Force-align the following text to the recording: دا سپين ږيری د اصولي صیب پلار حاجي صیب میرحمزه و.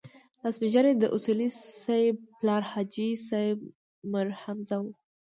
دا 0.41 0.49
سپين 0.55 0.69
ږيری 0.73 0.93
د 0.97 1.03
اصولي 1.15 1.49
صیب 1.83 2.15
پلار 2.39 2.61
حاجي 2.71 3.09
صیب 3.29 3.57
میرحمزه 4.13 4.77
و. 4.79 4.85